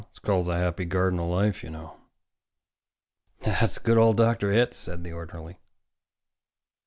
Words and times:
"It's 0.09 0.17
called 0.17 0.47
'The 0.47 0.57
Happy 0.57 0.85
Garden 0.85 1.19
of 1.19 1.27
Life,' 1.27 1.63
you 1.63 1.69
know." 1.69 1.97
"That's 3.43 3.77
good 3.77 3.99
of 3.99 4.15
Dr. 4.15 4.51
Hitz," 4.51 4.75
said 4.75 5.03
the 5.03 5.11
orderly. 5.11 5.59